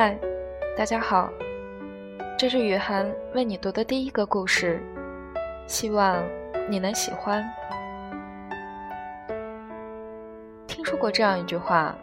[0.00, 0.16] 嗨，
[0.76, 1.28] 大家好，
[2.38, 4.80] 这是雨涵为你读的第一个故事，
[5.66, 6.22] 希望
[6.70, 7.44] 你能喜欢。
[10.68, 11.98] 听说过这样一句话：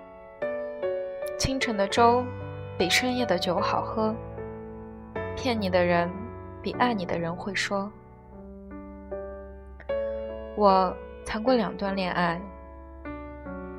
[1.39, 2.21] 清晨的粥
[2.77, 4.13] 比深夜的酒好喝。
[5.38, 6.12] 骗你的人
[6.62, 7.89] 比爱你的人会说。
[10.57, 10.93] 我
[11.25, 12.41] 谈过两段恋爱，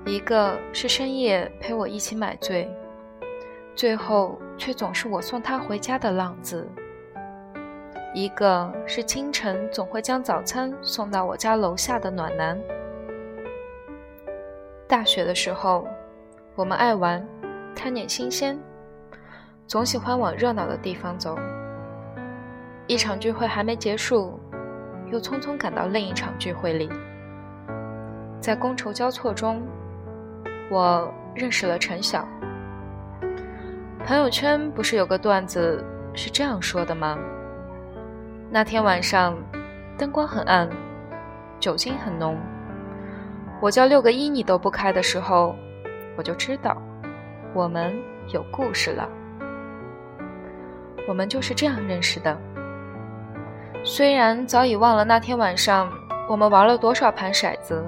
[0.07, 2.67] 一个是深夜陪我一起买醉，
[3.77, 6.67] 最后却总是我送他回家的浪子；
[8.15, 12.59] 一个是清晨总会将早餐送到我家楼下的暖男。
[14.89, 15.87] 大学的时候，
[16.55, 17.23] 我们爱玩，
[17.75, 18.59] 贪点新鲜，
[19.67, 21.37] 总喜欢往热闹的地方走。
[22.87, 24.41] 一场聚会还没结束。
[25.13, 26.91] 又匆匆赶到另一场聚会里，
[28.41, 29.63] 在觥筹交错中，
[30.69, 32.27] 我认识了陈晓。
[34.07, 37.19] 朋友圈不是有个段子是这样说的吗？
[38.49, 39.37] 那天晚上，
[39.99, 40.71] 灯光很暗，
[41.59, 42.39] 酒精很浓。
[43.61, 45.57] 我叫六个一你都不开的时候，
[46.17, 46.81] 我就知道
[47.53, 47.93] 我们
[48.33, 49.09] 有故事了。
[51.09, 52.39] 我们就是这样认识的。
[53.83, 55.91] 虽然早已忘了那天晚上
[56.29, 57.85] 我们玩了多少盘骰子，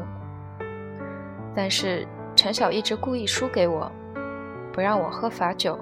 [1.54, 3.88] 但是陈晓一直故意输给我，
[4.72, 5.78] 不让我喝罚酒。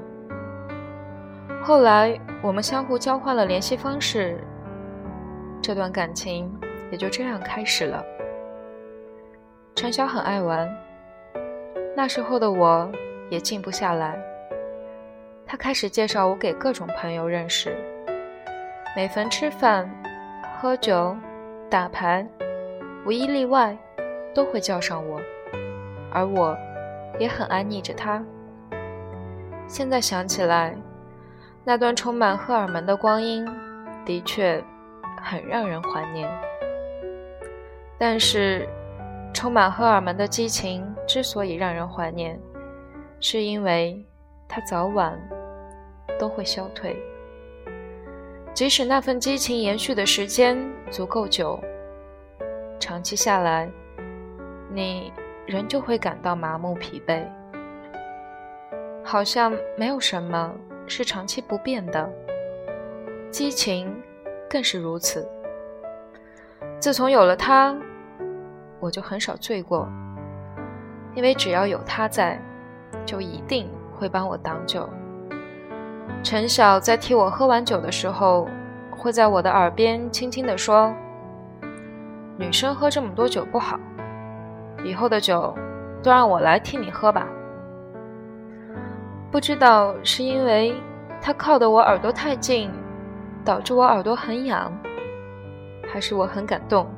[1.67, 4.39] 后来我们相互交换了联系方式，
[5.61, 6.49] 这段感情
[6.93, 8.05] 也就这样开始了。
[9.75, 10.71] 陈晓很爱玩，
[11.97, 12.89] 那时候的我
[13.31, 14.17] 也静不下来，
[15.45, 17.77] 他开始介绍我给各种朋友认识，
[18.95, 19.91] 每逢吃饭。
[20.59, 21.17] 喝酒、
[21.69, 22.25] 打牌，
[23.05, 23.77] 无一例外，
[24.33, 25.21] 都会叫上我，
[26.13, 26.57] 而我
[27.19, 28.25] 也很爱腻着他。
[29.67, 30.77] 现在想起来，
[31.69, 33.45] 那段充满荷尔蒙的光阴，
[34.05, 34.63] 的确
[35.21, 36.31] 很让人怀念。
[37.99, 38.69] 但是，
[39.35, 42.41] 充满荷尔蒙的激情之所以让人怀念，
[43.19, 44.01] 是因为
[44.47, 45.19] 它早晚
[46.21, 46.97] 都会消退。
[48.55, 50.57] 即使那份激情延续的时间
[50.89, 51.59] 足够久，
[52.79, 53.69] 长期下来，
[54.71, 55.13] 你
[55.47, 57.27] 仍旧会感到麻木疲惫，
[59.03, 60.55] 好像没有什么
[60.87, 62.11] 是长期不变的。
[63.31, 63.95] 激情
[64.49, 65.29] 更是如此。
[66.79, 67.77] 自从有了他，
[68.81, 69.89] 我就很少醉过，
[71.15, 72.41] 因为只要有他在，
[73.05, 74.89] 就一定会帮我挡酒。
[76.23, 78.49] 陈晓在替我喝完酒的时候，
[78.91, 80.95] 会在我的耳边轻轻地说
[82.39, 83.79] ：“女生喝这么多酒不好，
[84.85, 85.55] 以后的酒
[86.03, 87.27] 都让我来替你喝吧。”
[89.31, 90.75] 不知道是因为
[91.21, 92.71] 他靠得我耳朵太近，
[93.45, 94.73] 导致我耳朵很痒，
[95.87, 96.89] 还是我很感动，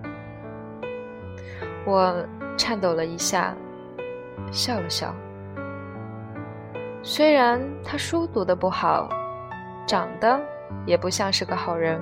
[1.84, 2.14] 我
[2.56, 3.56] 颤抖了一下，
[4.52, 5.14] 笑了笑。
[7.02, 9.08] 虽然他书读得不好，
[9.86, 10.38] 长得
[10.84, 12.00] 也不像是个好人，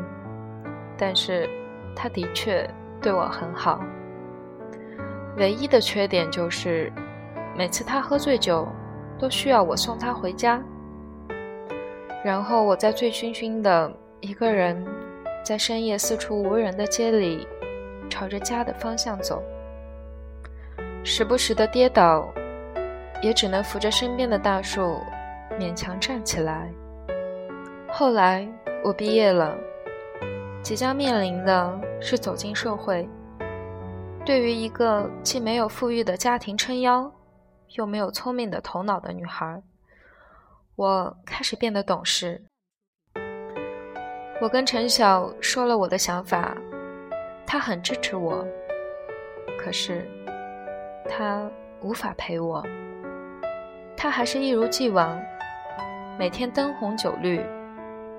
[0.99, 1.49] 但是
[1.95, 2.69] 他的确
[3.01, 3.81] 对我很好。
[5.37, 6.93] 唯一的缺点就是，
[7.57, 8.67] 每次他喝醉酒，
[9.19, 10.63] 都需要我送他回家，
[12.25, 14.85] 然后我再醉醺醺的一个人，
[15.45, 17.47] 在深夜四处无人的街里，
[18.09, 19.43] 朝着家的方向走，
[21.05, 22.27] 时不时的跌倒。
[23.23, 25.01] 也只能扶着身边的大树，
[25.59, 26.71] 勉强站起来。
[27.89, 28.47] 后来
[28.85, 29.57] 我毕业了，
[30.61, 33.09] 即将面临的是走进社会。
[34.23, 37.11] 对于一个既没有富裕的家庭撑腰，
[37.75, 39.63] 又没有聪明的头脑的女孩，
[40.77, 42.43] 我开始变得懂事。
[44.41, 46.57] 我跟陈晓说了我的想法，
[47.47, 48.47] 他很支持我，
[49.59, 50.07] 可是
[51.09, 51.51] 他
[51.81, 52.65] 无法陪我。
[53.97, 55.21] 他还是一如既往，
[56.19, 57.41] 每天灯红酒绿，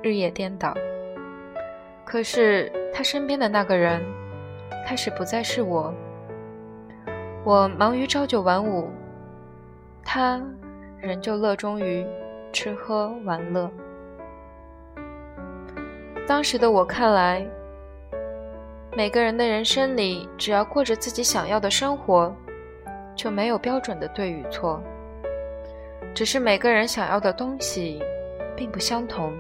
[0.02, 0.74] 日夜颠倒。
[2.04, 4.04] 可是他身边的那个人，
[4.88, 5.94] 开始不再是我。
[7.44, 8.90] 我忙于朝九晚五，
[10.10, 10.42] 他
[11.02, 12.08] 仍旧乐衷于
[12.54, 13.70] 吃喝玩乐。
[16.26, 17.46] 当时的我看来，
[18.96, 22.34] 每个人的人生里，只要过着自己想要的生活，
[23.18, 24.82] 就没有标准的对与错。
[26.16, 28.02] 只是每个人想要的东西
[28.56, 29.34] 并不相同，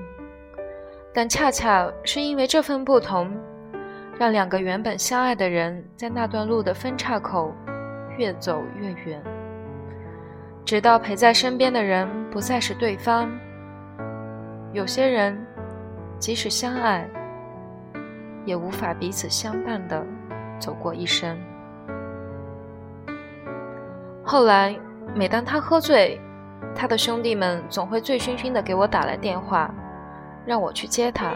[1.14, 3.32] 但恰恰是因为这份不同，
[4.20, 7.54] 让两个原本相爱的人在那段路的分岔口
[8.18, 9.24] 越走越远，
[10.68, 13.32] 直到陪在身边的人不再是对方，
[14.74, 15.34] 有些人
[16.20, 17.10] 即使相爱，
[18.44, 20.06] 也无法彼此相伴的
[20.60, 21.40] 走过一生。
[24.26, 24.78] 后来，
[25.16, 26.20] 每当他喝醉，
[26.76, 29.74] 他的兄弟们总会醉醺醺的给我打来电话，
[30.46, 31.32] 让我去接他。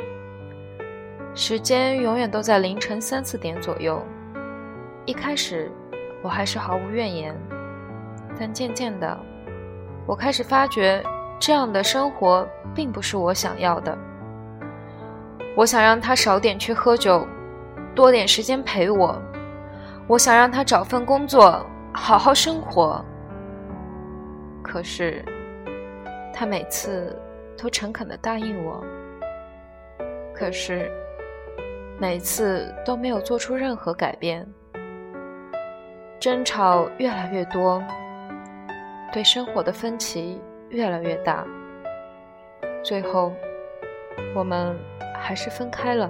[1.33, 4.05] 时间永远都在凌晨三四点左右。
[5.05, 5.71] 一开始，
[6.21, 7.33] 我还是毫无怨言，
[8.39, 9.17] 但渐渐的，
[10.05, 11.03] 我开始发觉
[11.39, 13.97] 这样的生活并不是我想要的。
[15.55, 17.27] 我想让他少点去喝酒，
[17.93, 19.21] 多点时间陪我。
[20.07, 23.03] 我想让他找份工作，好好生活。
[24.63, 25.23] 可是，
[26.33, 27.15] 他每次
[27.57, 28.83] 都诚恳的答应我。
[30.33, 30.91] 可是。
[31.99, 34.43] 每次都没有做出任何改变，
[36.19, 37.79] 争吵越来越多，
[39.11, 41.45] 对生活的分歧越来越大，
[42.81, 43.33] 最后
[44.33, 44.73] 我们
[45.19, 46.09] 还是分开了。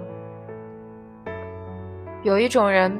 [2.22, 2.96] 有一种人，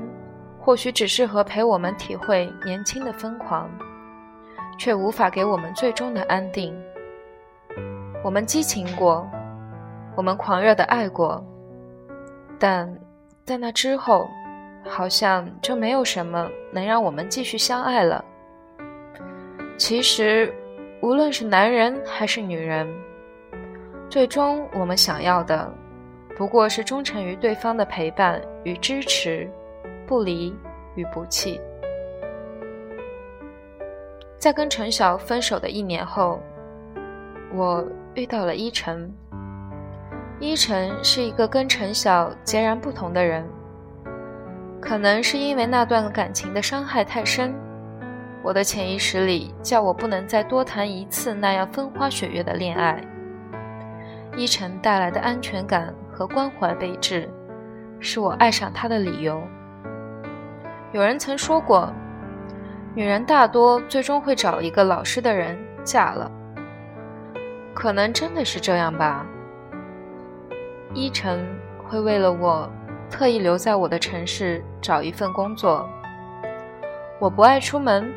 [0.60, 3.70] 或许只适合陪我们体会年轻的疯狂，
[4.80, 6.76] 却无法给我们最终的安定。
[8.24, 9.30] 我们激情过，
[10.16, 11.44] 我们狂热的爱过。
[12.58, 12.92] 但
[13.46, 14.28] 在那之后，
[14.84, 18.26] 好像就没有什么能让我们继续相爱了。
[19.82, 20.54] 其实，
[21.02, 22.88] 无论是男人还是女人，
[24.12, 25.74] 最终我们想要的，
[26.38, 29.50] 不过是忠诚于对方的陪伴与支持，
[30.06, 30.56] 不离
[30.94, 31.60] 与不弃。
[34.38, 36.40] 在跟陈晓分手的一年后，
[37.56, 37.84] 我
[38.14, 39.12] 遇到了依晨。
[40.40, 43.44] 依晨是一个跟陈晓截然不同的人，
[44.80, 47.52] 可能是因为那段感情的伤害太深，
[48.44, 53.00] 我的潜意识里叫我不能再多谈一次那样风花雪月的恋爱。
[54.36, 57.30] 依晨带来的安全感和关怀备至，
[58.00, 59.42] 是我爱上他的理由。
[60.92, 61.94] 有人曾说过，
[62.96, 66.32] 女人大多最终会找一个老实的人嫁了，
[67.74, 69.26] 可能真的是这样吧。
[70.94, 71.46] 依晨
[71.88, 72.70] 会为了我
[73.10, 75.88] 特意留在我的城市找一份工作。
[77.20, 78.12] 我不爱出门，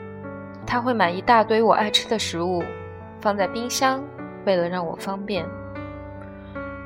[0.66, 2.62] 他会买一大堆我爱吃的食物
[3.20, 4.02] 放在冰箱，
[4.44, 5.46] 为了让我方便。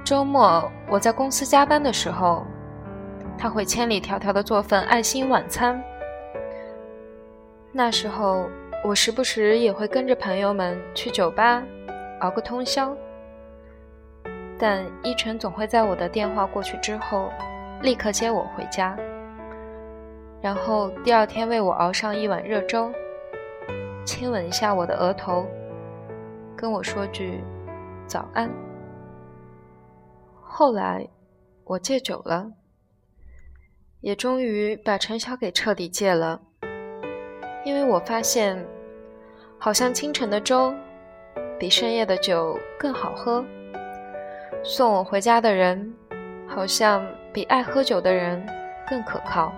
[0.04, 2.46] 周末我在公司加班的时候，
[3.36, 5.82] 他会千里迢迢的做份爱心晚餐。
[7.72, 8.48] 那时候
[8.84, 11.62] 我时不时也会跟着朋友们去酒吧
[12.20, 12.96] 熬个通宵。
[14.58, 17.30] 但依晨总会在我的电话过去之后，
[17.80, 18.96] 立刻接我回家，
[20.40, 22.90] 然后第二天为我熬上一碗热粥，
[24.08, 25.46] 亲吻一下我的额头，
[26.56, 27.44] 跟我说句
[28.06, 28.50] 早安。
[30.40, 31.06] 后来
[31.62, 32.50] 我戒酒了，
[34.00, 36.40] 也终于把陈晓给彻底戒了，
[37.66, 38.66] 因为我发现，
[39.58, 40.72] 好像清晨的粥
[41.58, 43.44] 比深夜的酒更好喝。
[44.64, 45.94] 送我回家的人，
[46.46, 48.42] 好像比爱喝酒的人
[48.88, 49.52] 更可靠。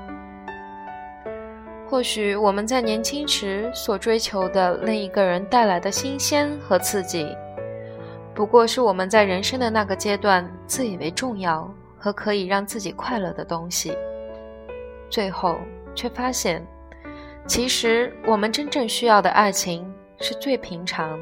[1.90, 7.36] 或许我们在年轻时所追求的另一个人带来的新鲜和刺激，
[8.32, 13.92] 不过是我们在人生的那个阶段自以为重要和可以让自己快乐的东西。
[15.10, 15.58] 最后
[15.92, 16.64] 却发现，
[17.44, 21.18] 其实我们真正需要的爱情是最平常，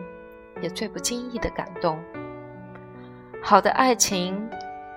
[0.61, 1.99] 也最不经意的感动。
[3.43, 4.39] 好的爱情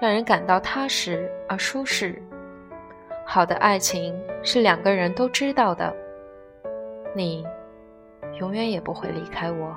[0.02, 2.22] 让人感到踏实而舒适。
[3.34, 5.96] 好的爱情是两个人都知道的，
[7.16, 7.46] 你
[8.42, 9.74] 永远也不会离开我。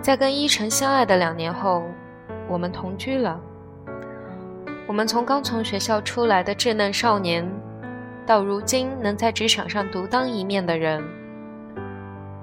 [0.00, 1.84] 在跟依晨相爱的两年后，
[2.48, 3.40] 我们同居了。
[4.88, 7.48] 我们从刚从学校出来的稚嫩少年，
[8.26, 11.00] 到如今能在职场上独当一面的人，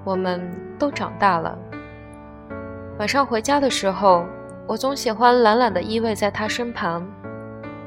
[0.06, 0.40] 我们
[0.78, 1.58] 都长大了。
[2.98, 4.24] 晚上回家的时候，
[4.66, 7.06] 我总喜欢懒懒地依偎在他身旁，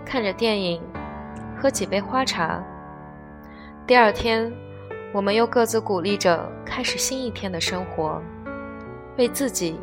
[0.07, 0.81] 看着电影，
[1.57, 2.63] 喝几杯花茶。
[3.85, 4.49] 第二天，
[5.11, 8.21] 我们又各自鼓励着开始新一天的生活，
[9.17, 9.77] 为自己，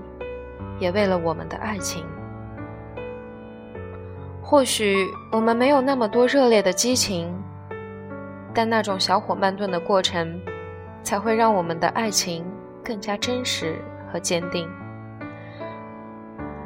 [0.78, 2.06] 也为了我们的爱情。
[4.40, 7.30] 或许我们没有那么多热烈的激情，
[8.54, 10.40] 但那种小火慢炖的过程，
[11.02, 12.46] 才会让我们的爱情
[12.82, 13.76] 更加真实
[14.10, 14.66] 和坚定。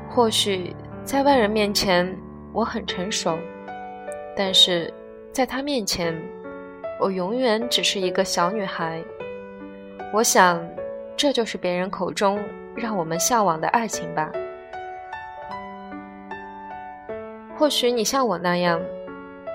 [0.09, 2.17] 或许在外人面前
[2.59, 3.39] 我很成熟，
[4.37, 4.93] 但是
[5.31, 6.13] 在他面前，
[6.99, 9.01] 我永远只是一个小女孩。
[10.13, 10.61] 我想，
[11.17, 12.37] 这就是别人口中
[12.75, 14.33] 让我们向往的爱情吧。
[17.57, 18.81] 或许你像我那样，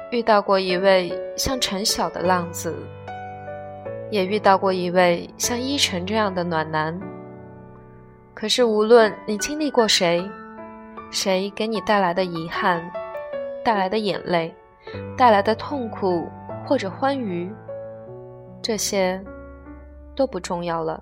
[0.10, 2.74] 遇到过一位像陈晓的浪子，
[4.12, 6.98] 也遇到过一位像依晨这样的暖男。
[8.33, 10.25] 可是无论你经历过谁，
[11.13, 12.91] 谁给你带来的遗憾，
[13.63, 14.53] 带来的眼泪，
[15.15, 16.27] 带来的痛苦
[16.65, 17.53] 或者欢愉，
[18.63, 19.24] 这些
[20.15, 21.01] 都不重要了。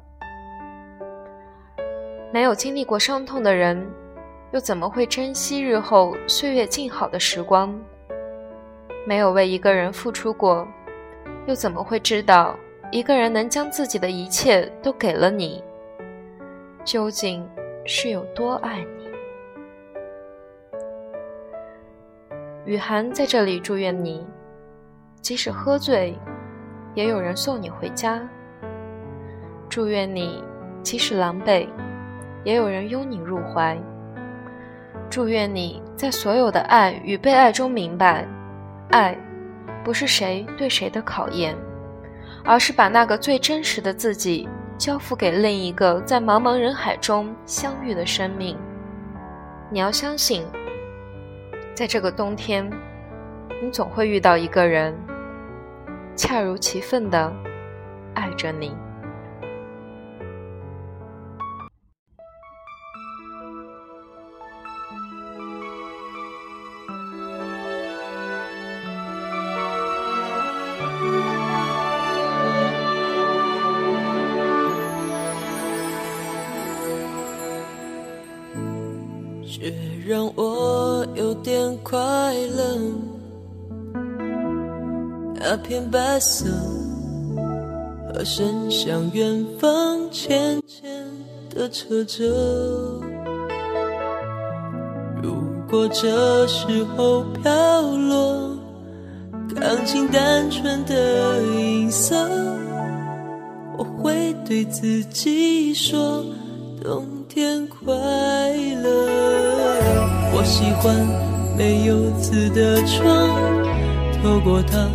[2.33, 3.89] 没有经历过伤痛的人。
[4.53, 7.73] 又怎么会珍惜日后岁月静好的时光？
[9.07, 10.67] 没有为一个人付出过，
[11.45, 12.53] 又怎么会知道
[12.91, 15.63] 一个人能将自己的一切都给了你，
[16.83, 17.47] 究竟
[17.85, 19.00] 是有多爱你？
[22.65, 24.23] 雨涵在这里祝愿你，
[25.19, 26.15] 即使喝醉，
[26.93, 28.19] 也有人送你回家；
[29.67, 30.43] 祝愿你，
[30.83, 31.67] 即使狼狈，
[32.43, 33.75] 也有人拥你入怀。
[35.09, 38.27] 祝愿你在所有的爱与被爱中明白，
[38.91, 39.17] 爱
[39.83, 41.55] 不是谁对谁的考验，
[42.45, 48.55] 而是把那个最真实的自己交付给另一个在茫茫人海中相遇的生命。
[49.71, 50.45] 你要相信，
[51.81, 52.69] 在这个冬天，
[53.59, 54.95] 你总会遇到一个人，
[56.15, 57.33] 恰如其分的
[58.13, 58.77] 爱着你。
[85.53, 86.45] 那片白色，
[88.07, 90.89] 和伸向远方浅浅
[91.53, 92.23] 的车辙。
[95.21, 95.35] 如
[95.69, 98.55] 果这时候飘落，
[99.53, 102.15] 钢琴单纯的音色，
[103.77, 106.23] 我会对自己说。
[106.81, 107.93] 冬天快
[108.81, 108.89] 乐，
[110.33, 110.95] 我喜欢
[111.57, 113.27] 没有字的窗，
[114.23, 114.89] 透过它，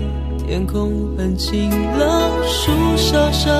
[0.47, 3.51] 天空很晴朗，树梢上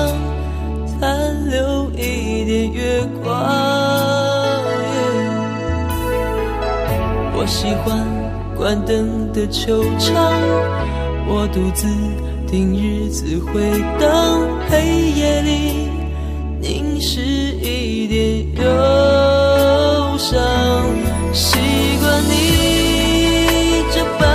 [0.85, 3.33] 残留一点月光。
[7.35, 8.07] 我喜欢
[8.55, 10.15] 关灯的球场，
[11.27, 11.89] 我独自
[12.49, 15.89] 听日子回荡，黑夜里。
[16.61, 18.63] 凝视一点忧
[20.17, 20.39] 伤，
[21.33, 21.57] 习
[21.99, 24.25] 惯你就把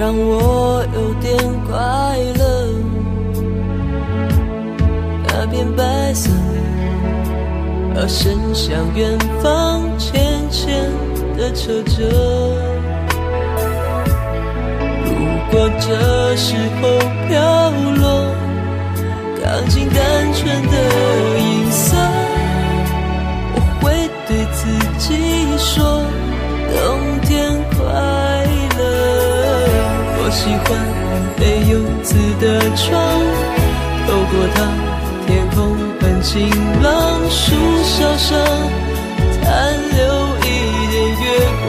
[0.00, 1.36] 让我有点
[1.68, 1.76] 快
[2.38, 2.42] 乐。
[5.26, 6.30] 那片白色，
[7.94, 10.90] 而伸向远方浅浅
[11.36, 12.00] 的车辙。
[15.04, 15.10] 如
[15.50, 16.88] 果这时候
[17.28, 18.24] 飘落，
[19.44, 20.74] 钢琴单纯的
[21.38, 21.94] 音色，
[23.52, 24.64] 我会对自
[24.96, 25.12] 己
[25.58, 26.02] 说：
[30.40, 30.70] 喜欢
[31.38, 32.44] 没有字的
[32.74, 32.88] 窗，
[34.06, 34.58] 透过它。
[35.26, 36.48] 天空很晴
[36.82, 37.54] 朗，树
[37.84, 38.28] 梢上
[39.42, 39.44] 残
[39.98, 40.00] 留
[40.38, 40.48] 一
[40.90, 41.22] 点月
[41.66, 41.68] 光。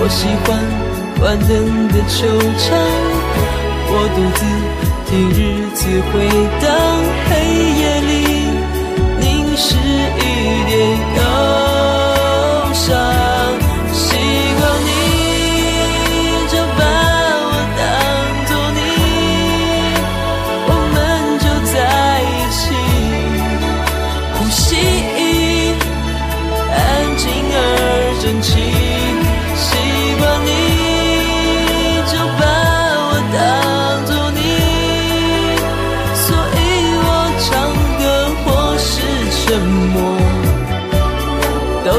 [0.00, 0.46] 我喜欢
[1.20, 1.48] 关灯
[1.92, 2.16] 的球
[2.58, 2.66] 场，
[3.90, 4.40] 我独自
[5.06, 5.38] 听日
[5.72, 6.12] 子回
[6.60, 6.66] 荡，
[7.30, 7.30] 黑
[7.80, 7.82] 夜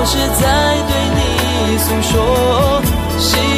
[0.01, 3.48] 我是在对你诉说。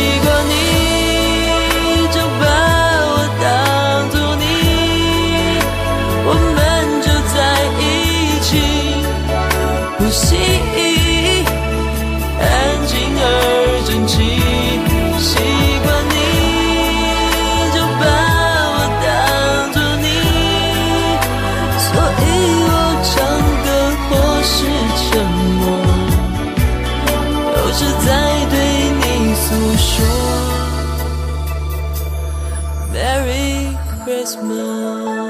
[27.81, 28.57] 是在对
[29.01, 29.43] 你诉
[29.75, 30.05] 说
[32.93, 35.20] merry christmas